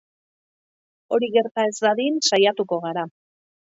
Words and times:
Hori 1.17 1.29
gerta 1.37 1.67
ez 1.73 1.75
dadin 1.87 2.17
saiatuko 2.31 2.81
gara. 2.87 3.05